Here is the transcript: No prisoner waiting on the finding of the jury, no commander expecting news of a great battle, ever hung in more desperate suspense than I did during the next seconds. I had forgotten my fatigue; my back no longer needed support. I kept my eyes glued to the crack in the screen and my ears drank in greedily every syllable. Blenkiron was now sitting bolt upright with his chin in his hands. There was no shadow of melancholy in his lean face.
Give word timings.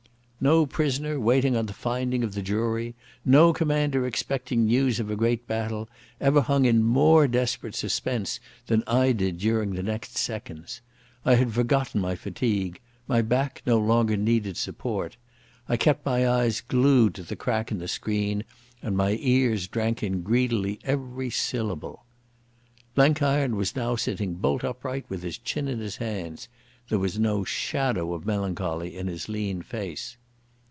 No 0.43 0.65
prisoner 0.65 1.19
waiting 1.19 1.55
on 1.55 1.67
the 1.67 1.71
finding 1.73 2.23
of 2.23 2.33
the 2.33 2.41
jury, 2.41 2.95
no 3.23 3.53
commander 3.53 4.07
expecting 4.07 4.65
news 4.65 4.99
of 4.99 5.11
a 5.11 5.15
great 5.15 5.45
battle, 5.45 5.87
ever 6.19 6.41
hung 6.41 6.65
in 6.65 6.81
more 6.81 7.27
desperate 7.27 7.75
suspense 7.75 8.39
than 8.65 8.83
I 8.87 9.11
did 9.11 9.37
during 9.37 9.75
the 9.75 9.83
next 9.83 10.17
seconds. 10.17 10.81
I 11.23 11.35
had 11.35 11.53
forgotten 11.53 12.01
my 12.01 12.15
fatigue; 12.15 12.79
my 13.07 13.21
back 13.21 13.61
no 13.67 13.77
longer 13.77 14.17
needed 14.17 14.57
support. 14.57 15.15
I 15.69 15.77
kept 15.77 16.07
my 16.07 16.27
eyes 16.27 16.61
glued 16.61 17.13
to 17.13 17.21
the 17.21 17.35
crack 17.35 17.71
in 17.71 17.77
the 17.77 17.87
screen 17.87 18.43
and 18.81 18.97
my 18.97 19.19
ears 19.21 19.67
drank 19.67 20.01
in 20.01 20.23
greedily 20.23 20.79
every 20.83 21.29
syllable. 21.29 22.03
Blenkiron 22.95 23.55
was 23.57 23.75
now 23.75 23.95
sitting 23.95 24.33
bolt 24.33 24.63
upright 24.63 25.05
with 25.07 25.21
his 25.21 25.37
chin 25.37 25.67
in 25.67 25.77
his 25.79 25.97
hands. 25.97 26.47
There 26.89 26.97
was 26.97 27.19
no 27.19 27.43
shadow 27.43 28.15
of 28.15 28.25
melancholy 28.25 28.97
in 28.97 29.05
his 29.05 29.29
lean 29.29 29.61
face. 29.61 30.17